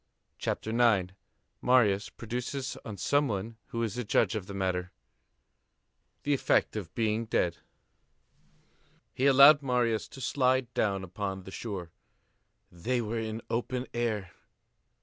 [0.39, 4.91] CHAPTER IX—MARIUS PRODUCES ON SOME ONE WHO IS A JUDGE OF THE MATTER,
[6.23, 7.57] THE EFFECT OF BEING DEAD
[9.13, 11.91] He allowed Marius to slide down upon the shore.
[12.71, 14.31] They were in the open air!